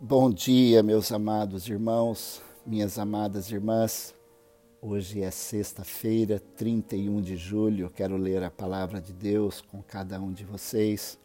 Bom 0.00 0.30
dia, 0.30 0.80
meus 0.80 1.10
amados 1.10 1.66
irmãos, 1.68 2.40
minhas 2.64 3.00
amadas 3.00 3.50
irmãs. 3.50 4.14
Hoje 4.80 5.22
é 5.22 5.30
sexta-feira, 5.32 6.38
31 6.56 7.20
de 7.20 7.36
julho. 7.36 7.90
Quero 7.90 8.16
ler 8.16 8.44
a 8.44 8.50
palavra 8.50 9.00
de 9.00 9.12
Deus 9.12 9.60
com 9.60 9.82
cada 9.82 10.20
um 10.20 10.32
de 10.32 10.44
vocês 10.44 11.18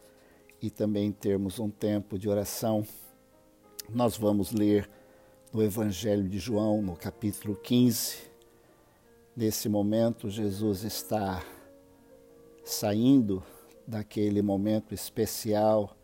e 0.60 0.72
também 0.72 1.12
termos 1.12 1.60
um 1.60 1.70
tempo 1.70 2.18
de 2.18 2.28
oração. 2.28 2.84
Nós 3.88 4.18
vamos 4.18 4.52
ler 4.52 4.90
no 5.54 5.62
Evangelho 5.62 6.28
de 6.28 6.40
João, 6.40 6.82
no 6.82 6.96
capítulo 6.96 7.56
15. 7.56 8.24
Nesse 9.38 9.70
momento, 9.70 10.32
Jesus 10.32 10.84
está 10.84 11.46
saindo 12.66 13.44
daquele 13.86 14.42
momento 14.42 14.96
especial 14.96 15.96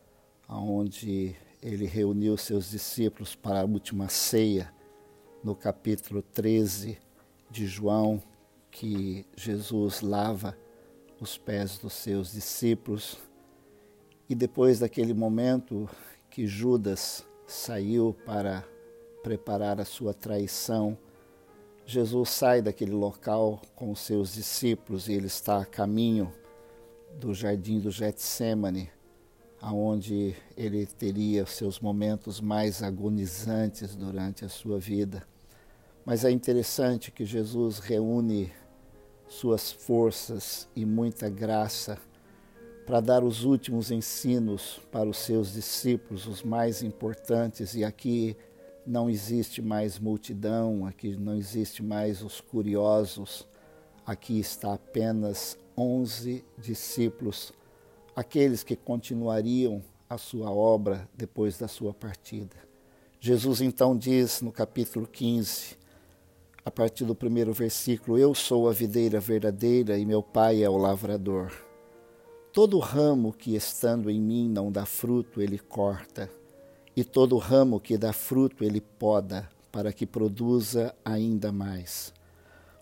onde 0.47 1.36
ele 1.62 1.86
reuniu 1.86 2.38
seus 2.38 2.71
discípulos 2.71 3.36
para 3.36 3.62
a 3.62 3.66
última 3.66 4.07
ceia, 4.07 4.74
no 5.43 5.56
capítulo 5.56 6.21
13 6.21 6.97
de 7.50 7.68
João, 7.68 8.21
que 8.71 9.25
Jesus 9.36 10.02
lava 10.02 10.57
os 11.19 11.38
pés 11.38 11.78
dos 11.78 11.93
seus 11.93 12.32
discípulos. 12.32 13.18
E 14.30 14.36
depois 14.36 14.80
daquele 14.80 15.14
momento 15.14 15.89
que 16.30 16.47
Judas 16.47 17.25
saiu 17.46 18.16
para 18.25 18.64
preparar 19.21 19.82
a 19.82 19.86
sua 19.86 20.14
traição, 20.14 20.97
Jesus 21.86 22.30
sai 22.30 22.61
daquele 22.61 22.94
local 22.94 23.61
com 23.75 23.91
os 23.91 24.00
seus 24.00 24.33
discípulos 24.33 25.10
e 25.10 25.14
ele 25.14 25.28
está 25.28 25.61
a 25.61 25.66
caminho 25.66 26.32
do 27.19 27.33
jardim 27.33 27.80
do 27.80 27.89
Getsemane 27.91 28.89
aonde 29.61 30.36
ele 30.55 30.86
teria 30.86 31.45
seus 31.45 31.79
momentos 31.79 32.39
mais 32.39 32.81
agonizantes 32.81 33.95
durante 33.95 34.45
a 34.45 34.49
sua 34.49 34.80
vida. 34.80 35.23
Mas 36.05 36.23
é 36.23 36.31
interessante 36.31 37.11
que 37.11 37.25
Jesus 37.25 37.79
reúne 37.79 38.51
suas 39.27 39.71
forças 39.71 40.67
e 40.75 40.85
muita 40.85 41.29
graça 41.29 41.97
para 42.85 42.99
dar 42.99 43.23
os 43.23 43.43
últimos 43.43 43.91
ensinos 43.91 44.81
para 44.91 45.07
os 45.07 45.17
seus 45.17 45.53
discípulos, 45.53 46.25
os 46.25 46.41
mais 46.41 46.81
importantes, 46.81 47.75
e 47.75 47.83
aqui 47.83 48.35
não 48.88 49.07
existe 49.07 49.61
mais 49.61 49.99
multidão, 49.99 50.88
aqui 50.88 51.16
não 51.16 51.35
existe 51.35 51.83
mais 51.83 52.23
os 52.23 52.41
curiosos, 52.41 53.47
aqui 54.03 54.39
está 54.39 54.73
apenas 54.73 55.55
onze 55.77 56.44
discípulos 56.57 57.53
aqueles 58.20 58.64
que 58.64 58.75
continuariam 58.75 59.81
a 60.09 60.17
sua 60.17 60.52
obra 60.52 61.08
depois 61.16 61.58
da 61.58 61.70
sua 61.70 61.94
partida. 61.94 62.58
Jesus 63.17 63.62
então 63.62 63.98
diz 63.98 64.42
no 64.42 64.52
capítulo 64.52 65.08
15, 65.08 65.78
a 66.66 66.70
partir 66.70 67.06
do 67.06 67.16
primeiro 67.16 67.53
versículo: 67.53 68.17
Eu 68.17 68.36
sou 68.36 68.67
a 68.67 68.73
videira 68.73 69.22
verdadeira 69.22 69.97
e 69.97 70.06
meu 70.06 70.22
pai 70.22 70.62
é 70.62 70.70
o 70.70 70.75
lavrador. 70.75 71.50
Todo 72.52 72.78
ramo 72.80 73.31
que 73.31 73.56
estando 73.56 74.09
em 74.09 74.20
mim 74.20 74.50
não 74.50 74.70
dá 74.70 74.86
fruto, 74.86 75.42
ele 75.42 75.58
corta, 75.58 76.30
e 76.94 77.06
todo 77.06 77.38
ramo 77.38 77.80
que 77.80 77.97
dá 77.97 78.12
fruto, 78.12 78.66
ele 78.66 78.81
poda, 78.81 79.50
para 79.72 79.94
que 79.94 80.06
produza 80.06 80.94
ainda 81.06 81.53
mais. 81.53 82.14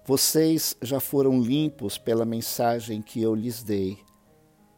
Vocês 0.04 0.76
já 0.82 1.00
foram 1.00 1.40
limpos 1.40 2.00
pela 2.00 2.26
mensagem 2.26 3.04
que 3.04 3.22
eu 3.22 3.36
lhes 3.36 3.62
dei 3.62 4.07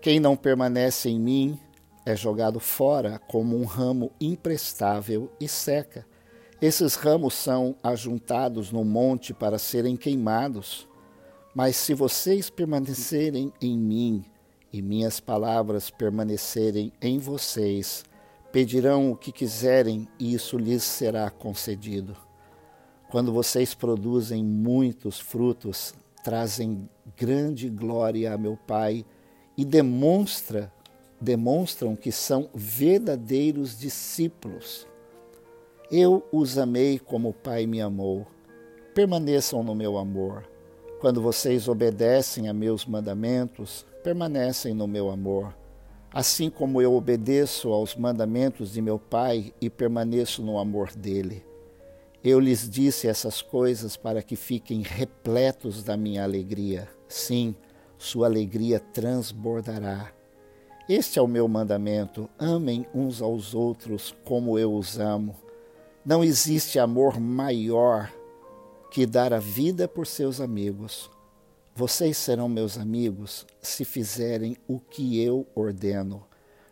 Quem 0.00 0.18
não 0.18 0.34
permanece 0.34 1.10
em 1.10 1.20
mim 1.20 1.60
é 2.06 2.16
jogado 2.16 2.58
fora 2.58 3.18
como 3.28 3.54
um 3.54 3.64
ramo 3.64 4.10
imprestável 4.18 5.30
e 5.38 5.46
seca. 5.46 6.06
Esses 6.60 6.94
ramos 6.94 7.34
são 7.34 7.76
ajuntados 7.82 8.72
no 8.72 8.82
monte 8.82 9.34
para 9.34 9.58
serem 9.58 9.98
queimados. 9.98 10.88
Mas 11.54 11.76
se 11.76 11.92
vocês 11.92 12.48
permanecerem 12.48 13.52
em 13.60 13.76
mim 13.76 14.24
e 14.72 14.80
minhas 14.80 15.20
palavras 15.20 15.90
permanecerem 15.90 16.92
em 17.02 17.18
vocês, 17.18 18.02
pedirão 18.50 19.12
o 19.12 19.16
que 19.16 19.30
quiserem 19.30 20.08
e 20.18 20.32
isso 20.32 20.56
lhes 20.56 20.82
será 20.82 21.28
concedido. 21.28 22.16
Quando 23.10 23.34
vocês 23.34 23.74
produzem 23.74 24.42
muitos 24.42 25.20
frutos, 25.20 25.92
trazem 26.24 26.88
grande 27.18 27.68
glória 27.68 28.32
a 28.32 28.38
meu 28.38 28.56
Pai 28.56 29.04
e 29.56 29.64
demonstra, 29.64 30.72
demonstram 31.20 31.94
que 31.94 32.10
são 32.10 32.48
verdadeiros 32.54 33.78
discípulos. 33.78 34.86
Eu 35.90 36.26
os 36.30 36.56
amei 36.56 36.98
como 36.98 37.30
o 37.30 37.34
Pai 37.34 37.66
me 37.66 37.80
amou. 37.80 38.26
Permaneçam 38.94 39.62
no 39.62 39.74
meu 39.74 39.98
amor. 39.98 40.48
Quando 41.00 41.20
vocês 41.20 41.66
obedecem 41.66 42.48
a 42.48 42.52
meus 42.52 42.86
mandamentos, 42.86 43.86
permanecem 44.02 44.74
no 44.74 44.86
meu 44.86 45.10
amor. 45.10 45.54
Assim 46.12 46.50
como 46.50 46.82
eu 46.82 46.94
obedeço 46.94 47.70
aos 47.70 47.94
mandamentos 47.94 48.72
de 48.72 48.82
meu 48.82 48.98
Pai 48.98 49.52
e 49.60 49.70
permaneço 49.70 50.42
no 50.42 50.58
amor 50.58 50.92
dele. 50.92 51.44
Eu 52.22 52.38
lhes 52.38 52.68
disse 52.68 53.08
essas 53.08 53.40
coisas 53.40 53.96
para 53.96 54.22
que 54.22 54.36
fiquem 54.36 54.82
repletos 54.82 55.82
da 55.82 55.96
minha 55.96 56.22
alegria. 56.22 56.86
Sim, 57.08 57.54
sua 58.00 58.26
alegria 58.26 58.80
transbordará. 58.80 60.10
Este 60.88 61.18
é 61.18 61.22
o 61.22 61.28
meu 61.28 61.46
mandamento: 61.46 62.30
amem 62.38 62.86
uns 62.94 63.20
aos 63.20 63.54
outros 63.54 64.14
como 64.24 64.58
eu 64.58 64.74
os 64.74 64.98
amo. 64.98 65.36
Não 66.02 66.24
existe 66.24 66.78
amor 66.78 67.20
maior 67.20 68.10
que 68.90 69.04
dar 69.04 69.34
a 69.34 69.38
vida 69.38 69.86
por 69.86 70.06
seus 70.06 70.40
amigos. 70.40 71.10
Vocês 71.74 72.16
serão 72.16 72.48
meus 72.48 72.78
amigos 72.78 73.46
se 73.60 73.84
fizerem 73.84 74.56
o 74.66 74.80
que 74.80 75.22
eu 75.22 75.46
ordeno. 75.54 76.26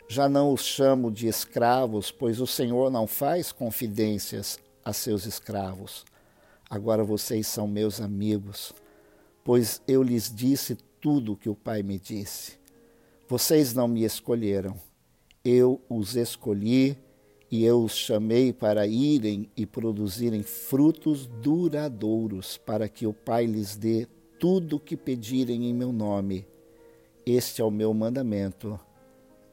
Já 0.07 0.27
não 0.27 0.51
os 0.51 0.63
chamo 0.63 1.11
de 1.11 1.27
escravos, 1.27 2.09
pois 2.09 2.41
o 2.41 2.47
Senhor 2.47 2.89
não 2.89 3.05
faz 3.05 3.51
confidências 3.51 4.57
a 4.83 4.91
seus 4.91 5.27
escravos. 5.27 6.03
Agora 6.67 7.03
vocês 7.03 7.45
são 7.45 7.67
meus 7.67 8.01
amigos, 8.01 8.73
pois 9.43 9.79
eu 9.87 10.01
lhes 10.01 10.33
disse 10.33 10.75
tudo 11.01 11.33
o 11.33 11.37
que 11.37 11.49
o 11.49 11.55
Pai 11.55 11.83
me 11.83 11.99
disse. 11.99 12.59
Vocês 13.27 13.73
não 13.73 13.87
me 13.87 14.03
escolheram, 14.03 14.75
eu 15.43 15.81
os 15.89 16.15
escolhi 16.15 16.97
e 17.51 17.63
eu 17.63 17.83
os 17.83 17.95
chamei 17.95 18.53
para 18.53 18.85
irem 18.85 19.49
e 19.55 19.65
produzirem 19.65 20.43
frutos 20.43 21.25
duradouros, 21.25 22.57
para 22.57 22.87
que 22.87 23.05
o 23.07 23.13
Pai 23.13 23.45
lhes 23.45 23.75
dê 23.75 24.07
tudo 24.39 24.75
o 24.77 24.79
que 24.79 24.95
pedirem 24.95 25.65
em 25.65 25.73
meu 25.73 25.91
nome. 25.91 26.47
Este 27.25 27.61
é 27.61 27.65
o 27.65 27.71
meu 27.71 27.93
mandamento: 27.93 28.79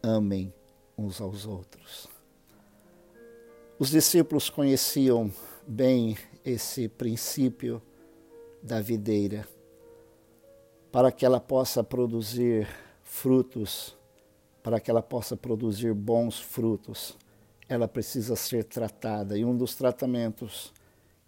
amem 0.03 0.53
uns 0.97 1.21
aos 1.21 1.47
outros. 1.47 2.09
Os 3.79 3.91
discípulos 3.91 4.49
conheciam 4.49 5.31
bem 5.67 6.17
esse 6.45 6.89
princípio 6.89 7.83
da 8.63 8.81
videira 8.81 9.47
para 10.97 11.13
que 11.13 11.27
ela 11.27 11.39
possa 11.39 11.85
produzir 11.85 12.67
frutos, 13.03 13.95
para 14.63 14.81
que 14.81 14.91
ela 14.91 15.03
possa 15.03 15.37
produzir 15.37 15.93
bons 15.93 16.41
frutos, 16.41 17.19
ela 17.69 17.87
precisa 17.87 18.35
ser 18.35 18.65
tratada. 18.65 19.37
E 19.37 19.45
um 19.45 19.55
dos 19.55 19.75
tratamentos 19.75 20.73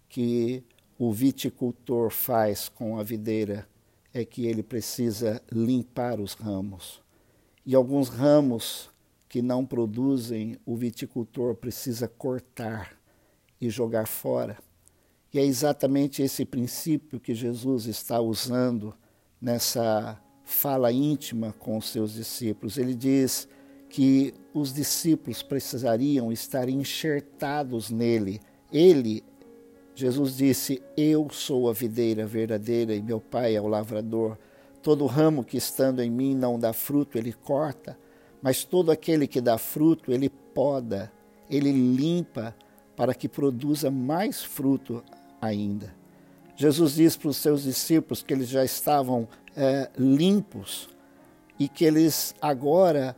que 0.09 0.63
o 0.97 1.13
viticultor 1.13 2.09
faz 2.09 2.67
com 2.67 2.97
a 2.97 3.03
videira 3.03 3.69
é 4.11 4.25
que 4.25 4.47
ele 4.47 4.63
precisa 4.63 5.39
limpar 5.51 6.19
os 6.19 6.33
ramos. 6.33 6.99
E 7.63 7.75
alguns 7.75 8.09
ramos 8.09 8.89
que 9.27 9.39
não 9.39 9.63
produzem, 9.63 10.57
o 10.65 10.75
viticultor 10.75 11.53
precisa 11.53 12.07
cortar 12.07 12.97
e 13.61 13.69
jogar 13.69 14.07
fora. 14.07 14.57
E 15.31 15.37
é 15.37 15.43
exatamente 15.43 16.23
esse 16.23 16.43
princípio 16.43 17.19
que 17.19 17.35
Jesus 17.35 17.85
está 17.85 18.19
usando 18.19 18.95
nessa 19.41 20.19
fala 20.43 20.91
íntima 20.91 21.53
com 21.57 21.77
os 21.77 21.89
seus 21.89 22.13
discípulos. 22.13 22.77
Ele 22.77 22.93
diz: 22.93 23.47
que 23.89 24.33
os 24.53 24.71
discípulos 24.71 25.41
precisariam 25.41 26.31
estar 26.31 26.69
enxertados 26.69 27.89
nele. 27.89 28.39
Ele, 28.71 29.23
Jesus 29.95 30.37
disse: 30.37 30.81
Eu 30.95 31.27
sou 31.31 31.69
a 31.69 31.73
videira 31.73 32.25
verdadeira 32.25 32.95
e 32.95 33.01
meu 33.01 33.19
Pai 33.19 33.55
é 33.55 33.61
o 33.61 33.67
lavrador. 33.67 34.37
Todo 34.81 35.05
ramo 35.07 35.43
que 35.43 35.57
estando 35.57 36.01
em 36.01 36.09
mim 36.09 36.35
não 36.35 36.57
dá 36.57 36.71
fruto, 36.71 37.17
ele 37.17 37.33
corta, 37.33 37.97
mas 38.41 38.63
todo 38.63 38.91
aquele 38.91 39.27
que 39.27 39.41
dá 39.41 39.57
fruto, 39.57 40.11
ele 40.13 40.29
poda, 40.29 41.11
ele 41.49 41.71
limpa, 41.71 42.55
para 42.95 43.13
que 43.13 43.27
produza 43.27 43.89
mais 43.91 44.41
fruto 44.41 45.03
ainda. 45.41 45.98
Jesus 46.59 46.95
diz 46.95 47.15
para 47.15 47.29
os 47.29 47.37
seus 47.37 47.63
discípulos 47.63 48.21
que 48.21 48.33
eles 48.33 48.49
já 48.49 48.65
estavam 48.65 49.29
é, 49.55 49.89
limpos 49.97 50.89
e 51.57 51.69
que 51.69 51.85
eles 51.85 52.35
agora 52.41 53.15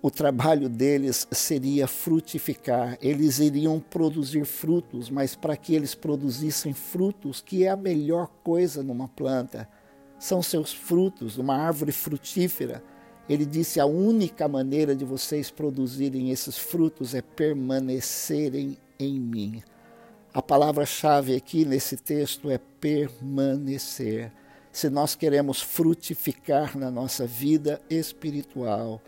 o 0.00 0.10
trabalho 0.10 0.66
deles 0.66 1.28
seria 1.30 1.86
frutificar, 1.86 2.96
eles 3.02 3.38
iriam 3.38 3.78
produzir 3.78 4.46
frutos, 4.46 5.10
mas 5.10 5.36
para 5.36 5.58
que 5.58 5.74
eles 5.74 5.94
produzissem 5.94 6.72
frutos, 6.72 7.42
que 7.42 7.64
é 7.64 7.68
a 7.68 7.76
melhor 7.76 8.28
coisa 8.42 8.82
numa 8.82 9.08
planta, 9.08 9.68
são 10.18 10.42
seus 10.42 10.72
frutos, 10.72 11.36
uma 11.36 11.56
árvore 11.56 11.92
frutífera. 11.92 12.82
Ele 13.28 13.44
disse: 13.44 13.78
a 13.78 13.84
única 13.84 14.48
maneira 14.48 14.96
de 14.96 15.04
vocês 15.04 15.50
produzirem 15.50 16.30
esses 16.30 16.56
frutos 16.56 17.14
é 17.14 17.20
permanecerem 17.20 18.78
em 18.98 19.20
mim. 19.20 19.62
A 20.32 20.40
palavra-chave 20.40 21.34
aqui 21.34 21.64
nesse 21.64 21.96
texto 21.96 22.50
é 22.50 22.58
permanecer. 22.58 24.32
Se 24.70 24.88
nós 24.88 25.16
queremos 25.16 25.60
frutificar 25.60 26.78
na 26.78 26.90
nossa 26.90 27.26
vida 27.26 27.80
espiritual, 27.90 29.02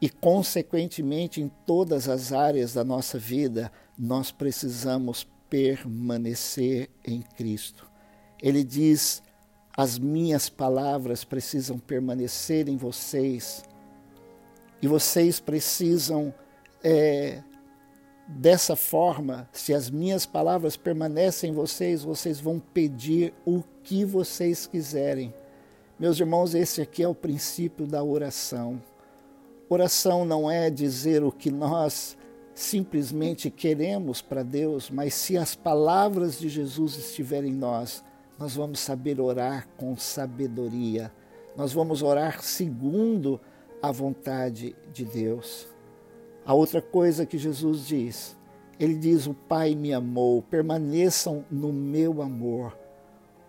e, 0.00 0.08
consequentemente, 0.08 1.40
em 1.40 1.50
todas 1.66 2.08
as 2.08 2.32
áreas 2.32 2.74
da 2.74 2.84
nossa 2.84 3.18
vida, 3.18 3.72
nós 3.98 4.30
precisamos 4.30 5.26
permanecer 5.50 6.88
em 7.04 7.20
Cristo. 7.20 7.90
Ele 8.40 8.62
diz: 8.62 9.22
as 9.76 9.98
minhas 9.98 10.48
palavras 10.48 11.24
precisam 11.24 11.78
permanecer 11.78 12.68
em 12.68 12.76
vocês, 12.76 13.64
e 14.80 14.86
vocês 14.86 15.40
precisam, 15.40 16.32
é, 16.84 17.42
dessa 18.28 18.76
forma, 18.76 19.48
se 19.52 19.72
as 19.72 19.88
minhas 19.88 20.26
palavras 20.26 20.76
permanecem 20.76 21.50
em 21.50 21.54
vocês, 21.54 22.04
vocês 22.04 22.38
vão 22.38 22.60
pedir 22.60 23.32
o 23.46 23.62
que 23.82 24.04
vocês 24.04 24.66
quiserem. 24.66 25.32
Meus 25.98 26.20
irmãos, 26.20 26.54
esse 26.54 26.82
aqui 26.82 27.02
é 27.02 27.08
o 27.08 27.14
princípio 27.14 27.86
da 27.86 28.04
oração. 28.04 28.80
Oração 29.70 30.26
não 30.26 30.50
é 30.50 30.68
dizer 30.68 31.24
o 31.24 31.32
que 31.32 31.50
nós 31.50 32.16
simplesmente 32.54 33.50
queremos 33.50 34.20
para 34.20 34.42
Deus, 34.42 34.90
mas 34.90 35.14
se 35.14 35.38
as 35.38 35.54
palavras 35.54 36.38
de 36.38 36.48
Jesus 36.48 36.96
estiverem 36.96 37.52
em 37.52 37.56
nós, 37.56 38.04
nós 38.38 38.54
vamos 38.54 38.78
saber 38.78 39.20
orar 39.20 39.66
com 39.76 39.96
sabedoria. 39.96 41.10
Nós 41.56 41.72
vamos 41.72 42.02
orar 42.02 42.42
segundo 42.42 43.40
a 43.80 43.90
vontade 43.90 44.76
de 44.92 45.04
Deus. 45.04 45.66
A 46.48 46.54
outra 46.54 46.80
coisa 46.80 47.26
que 47.26 47.36
Jesus 47.36 47.86
diz, 47.86 48.34
ele 48.80 48.94
diz: 48.94 49.26
O 49.26 49.34
Pai 49.34 49.74
me 49.74 49.92
amou, 49.92 50.40
permaneçam 50.40 51.44
no 51.50 51.70
meu 51.70 52.22
amor. 52.22 52.74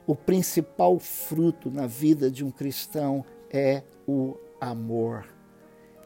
O 0.06 0.14
principal 0.14 1.00
fruto 1.00 1.72
na 1.72 1.88
vida 1.88 2.30
de 2.30 2.44
um 2.44 2.52
cristão 2.52 3.24
é 3.50 3.84
o 4.06 4.36
amor. 4.60 5.26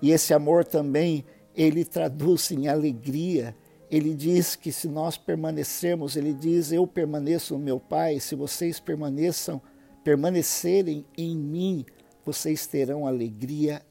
E 0.04 0.12
esse 0.12 0.36
amor 0.36 0.63
também 0.63 1.25
ele 1.56 1.84
traduz 1.84 2.51
em 2.51 2.68
alegria. 2.68 3.56
Ele 3.90 4.13
diz 4.13 4.56
que 4.56 4.72
se 4.72 4.88
nós 4.88 5.18
permanecermos, 5.18 6.16
ele 6.16 6.31
diz: 6.31 6.72
Eu 6.72 6.86
permaneço 6.86 7.56
no 7.56 7.60
meu 7.60 7.80
Pai, 7.80 8.19
se 8.19 8.36
vocês 8.36 8.80
permaneçam, 8.80 9.60
permanecerem 10.04 11.04
em 11.18 11.36
mim, 11.36 11.88
vocês 12.24 12.68
terão 12.68 13.07
alegria 13.07 13.81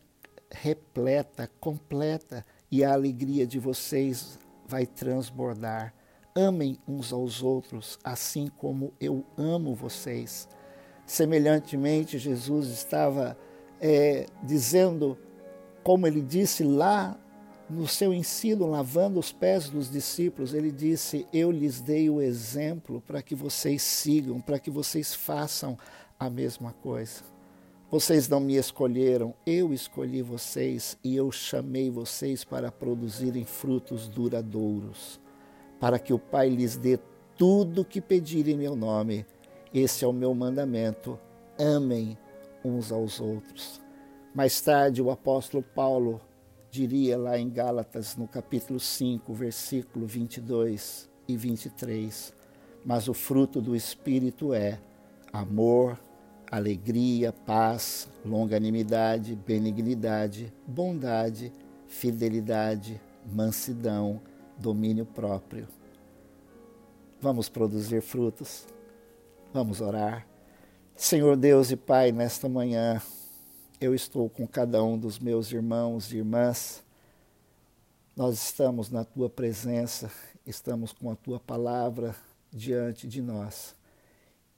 repleta, 0.53 1.51
completa, 1.59 2.47
e 2.73 2.83
a 2.83 2.95
alegria 2.95 3.47
de 3.47 3.59
vocês 3.59 4.39
vai 4.67 4.87
transbordar. 4.87 5.93
Amem 6.35 6.79
uns 6.89 7.13
aos 7.13 7.43
outros, 7.43 7.99
assim 8.03 8.49
como 8.57 8.95
eu 8.99 9.23
amo 9.37 9.75
vocês. 9.75 10.49
Semelhantemente, 11.05 12.19
Jesus 12.19 12.69
estava 12.69 13.37
é, 13.79 14.25
dizendo 14.43 15.19
como 15.85 16.07
ele 16.07 16.23
disse 16.23 16.65
lá 16.65 17.19
no 17.69 17.87
seu 17.87 18.15
ensino, 18.15 18.67
lavando 18.67 19.21
os 19.21 19.33
pés 19.33 19.69
dos 19.69 19.91
discípulos, 19.91 20.55
ele 20.55 20.73
disse: 20.73 21.27
Eu 21.31 21.51
lhes 21.51 21.81
dei 21.81 22.09
o 22.09 22.23
exemplo 22.23 23.03
para 23.07 23.21
que 23.21 23.35
vocês 23.35 23.83
sigam, 23.83 24.41
para 24.41 24.59
que 24.59 24.71
vocês 24.71 25.15
façam 25.15 25.77
a 26.19 26.31
mesma 26.31 26.73
coisa. 26.73 27.23
Vocês 27.93 28.27
não 28.27 28.41
me 28.41 28.57
escolheram, 28.57 29.35
eu 29.45 29.71
escolhi 29.71 30.23
vocês 30.23 30.97
e 31.05 31.15
eu 31.15 31.31
chamei 31.31 31.91
vocês 31.91 32.43
para 32.43 32.73
produzirem 32.73 33.45
frutos 33.45 34.09
duradouros, 34.09 35.21
para 35.79 35.99
que 35.99 36.11
o 36.11 36.19
Pai 36.19 36.49
lhes 36.49 36.75
dê 36.75 36.99
tudo 37.37 37.83
o 37.83 37.85
que 37.85 38.01
pedirem 38.01 38.55
em 38.55 38.57
meu 38.57 38.75
nome. 38.75 39.27
Esse 39.75 40.07
é 40.07 40.09
o 40.09 40.13
meu 40.13 40.35
mandamento: 40.35 41.21
amem 41.61 42.17
uns 42.65 42.91
aos 42.91 43.21
outros. 43.21 43.79
Mais 44.35 44.59
tarde, 44.59 45.03
o 45.03 45.11
apóstolo 45.11 45.63
Paulo 45.63 46.19
diria 46.71 47.19
lá 47.19 47.39
em 47.39 47.51
Gálatas, 47.51 48.17
no 48.17 48.27
capítulo 48.27 48.81
5, 48.81 49.35
versículo 49.35 50.07
22 50.07 51.11
e 51.29 51.37
23, 51.37 52.33
mas 52.87 53.07
o 53.07 53.13
fruto 53.13 53.61
do 53.61 53.77
Espírito 53.77 54.55
é 54.55 54.81
amor, 55.31 55.99
alegria, 56.53 57.33
paz, 57.33 58.07
longanimidade, 58.23 59.35
benignidade, 59.35 60.53
bondade, 60.67 61.51
fidelidade, 61.87 63.01
mansidão, 63.25 64.21
domínio 64.59 65.07
próprio. 65.07 65.67
Vamos 67.23 67.49
produzir 67.49 68.03
frutos, 68.03 68.67
vamos 69.51 69.81
orar. 69.81 70.27
Senhor 70.95 71.39
Deus 71.39 71.71
e 71.71 71.77
Pai, 71.77 72.13
nesta 72.13 72.51
manhã, 72.51 73.01
eu 73.81 73.95
estou 73.95 74.29
com 74.29 74.47
cada 74.47 74.85
um 74.85 74.99
dos 74.99 75.19
meus 75.19 75.51
irmãos 75.51 76.13
e 76.13 76.19
irmãs. 76.19 76.85
Nós 78.15 78.35
estamos 78.35 78.91
na 78.91 79.05
tua 79.05 79.31
presença, 79.31 80.11
estamos 80.47 80.93
com 80.93 81.11
a 81.11 81.17
tua 81.17 81.41
palavra 81.41 82.15
diante 82.53 83.09
de 83.09 83.23
nós, 83.23 83.75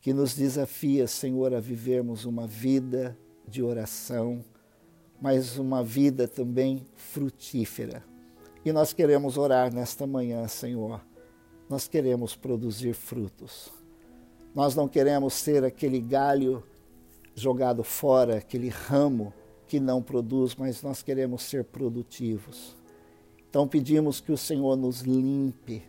que 0.05 0.13
nos 0.13 0.35
desafia, 0.35 1.07
Senhor, 1.07 1.55
a 1.55 1.61
vivermos 1.61 2.27
uma 2.27 2.47
vida 2.47 3.17
de 3.49 3.63
oração, 3.63 4.45
mas 5.19 5.57
uma 5.57 5.83
vida 5.83 6.29
também 6.29 6.87
frutífera. 6.95 8.05
E 8.63 8.71
nós 8.71 8.93
queremos 8.93 9.39
orar 9.39 9.73
nesta 9.73 10.07
manhã, 10.07 10.47
Senhor. 10.47 11.01
Nós 11.71 11.89
queremos 11.89 12.37
produzir 12.37 12.93
frutos. 12.93 13.73
Nós 14.55 14.77
não 14.77 14.87
queremos 14.87 15.33
ser 15.33 15.65
aquele 15.65 16.01
galho 16.01 16.63
jogado 17.35 17.83
fora, 17.83 18.37
aquele 18.37 18.69
ramo 18.69 19.33
que 19.67 19.81
não 19.81 20.03
produz, 20.03 20.55
mas 20.55 20.83
nós 20.83 21.03
queremos 21.03 21.45
ser 21.45 21.65
produtivos. 21.65 22.77
Então 23.49 23.67
pedimos 23.67 24.21
que 24.21 24.33
o 24.33 24.37
Senhor 24.37 24.77
nos 24.77 25.01
limpe. 25.01 25.83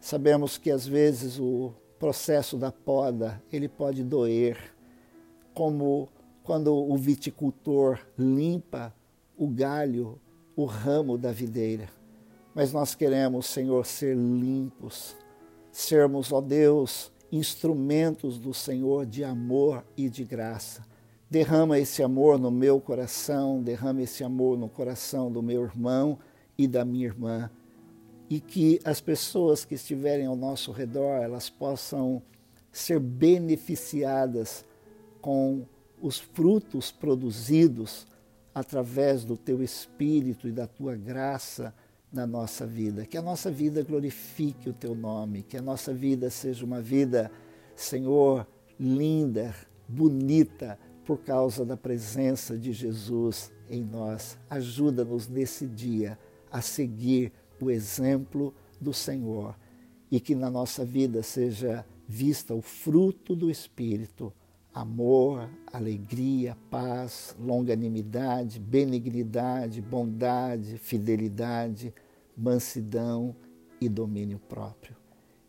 Sabemos 0.00 0.56
que 0.56 0.70
às 0.70 0.86
vezes 0.86 1.40
o 1.40 1.74
processo 2.00 2.56
da 2.56 2.72
poda, 2.72 3.40
ele 3.52 3.68
pode 3.68 4.02
doer, 4.02 4.74
como 5.52 6.08
quando 6.42 6.74
o 6.74 6.96
viticultor 6.96 8.00
limpa 8.18 8.92
o 9.36 9.46
galho, 9.46 10.18
o 10.56 10.64
ramo 10.64 11.18
da 11.18 11.30
videira. 11.30 11.88
Mas 12.54 12.72
nós 12.72 12.94
queremos, 12.94 13.46
Senhor, 13.46 13.84
ser 13.84 14.16
limpos, 14.16 15.14
sermos, 15.70 16.32
ó 16.32 16.40
Deus, 16.40 17.12
instrumentos 17.30 18.38
do 18.38 18.54
Senhor 18.54 19.04
de 19.04 19.22
amor 19.22 19.84
e 19.94 20.08
de 20.08 20.24
graça. 20.24 20.82
Derrama 21.28 21.78
esse 21.78 22.02
amor 22.02 22.38
no 22.38 22.50
meu 22.50 22.80
coração, 22.80 23.62
derrama 23.62 24.02
esse 24.02 24.24
amor 24.24 24.58
no 24.58 24.70
coração 24.70 25.30
do 25.30 25.42
meu 25.42 25.62
irmão 25.62 26.18
e 26.56 26.66
da 26.66 26.82
minha 26.82 27.06
irmã. 27.06 27.50
E 28.30 28.40
que 28.40 28.80
as 28.84 29.00
pessoas 29.00 29.64
que 29.64 29.74
estiverem 29.74 30.24
ao 30.24 30.36
nosso 30.36 30.72
redor, 30.72 31.20
elas 31.20 31.50
possam 31.50 32.22
ser 32.72 33.00
beneficiadas 33.00 34.64
com 35.20 35.66
os 36.00 36.18
frutos 36.18 36.90
produzidos 36.90 38.06
através 38.54 39.24
do 39.24 39.36
teu 39.36 39.62
espírito 39.62 40.48
e 40.48 40.52
da 40.52 40.66
tua 40.66 40.96
graça 40.96 41.74
na 42.12 42.26
nossa 42.26 42.66
vida. 42.66 43.04
Que 43.04 43.16
a 43.16 43.22
nossa 43.22 43.50
vida 43.50 43.82
glorifique 43.82 44.68
o 44.68 44.72
teu 44.72 44.94
nome, 44.94 45.42
que 45.42 45.56
a 45.56 45.62
nossa 45.62 45.92
vida 45.92 46.30
seja 46.30 46.64
uma 46.64 46.80
vida, 46.80 47.30
Senhor, 47.76 48.46
linda, 48.78 49.54
bonita, 49.88 50.78
por 51.04 51.18
causa 51.18 51.64
da 51.64 51.76
presença 51.76 52.56
de 52.56 52.72
Jesus 52.72 53.50
em 53.68 53.82
nós. 53.82 54.38
Ajuda-nos 54.48 55.28
nesse 55.28 55.66
dia 55.66 56.18
a 56.50 56.60
seguir 56.60 57.32
o 57.66 57.70
exemplo 57.70 58.54
do 58.80 58.92
Senhor 58.92 59.56
e 60.10 60.18
que 60.18 60.34
na 60.34 60.50
nossa 60.50 60.84
vida 60.84 61.22
seja 61.22 61.84
vista 62.08 62.54
o 62.54 62.60
fruto 62.60 63.36
do 63.36 63.50
Espírito: 63.50 64.32
amor, 64.74 65.48
alegria, 65.72 66.56
paz, 66.70 67.36
longanimidade, 67.38 68.58
benignidade, 68.58 69.80
bondade, 69.80 70.78
fidelidade, 70.78 71.94
mansidão 72.36 73.34
e 73.80 73.88
domínio 73.88 74.38
próprio. 74.38 74.96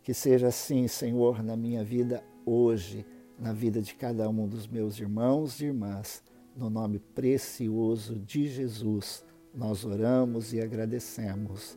Que 0.02 0.14
seja 0.14 0.48
assim, 0.48 0.88
Senhor, 0.88 1.42
na 1.42 1.56
minha 1.56 1.84
vida 1.84 2.22
hoje, 2.44 3.06
na 3.38 3.52
vida 3.52 3.80
de 3.80 3.94
cada 3.94 4.28
um 4.28 4.46
dos 4.46 4.66
meus 4.66 4.98
irmãos 4.98 5.60
e 5.60 5.66
irmãs, 5.66 6.22
no 6.56 6.68
nome 6.68 6.98
precioso 6.98 8.18
de 8.18 8.48
Jesus, 8.48 9.24
nós 9.54 9.84
oramos 9.84 10.52
e 10.52 10.60
agradecemos. 10.60 11.76